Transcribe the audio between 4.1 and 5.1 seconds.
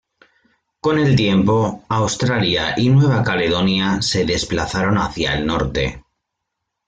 desplazaron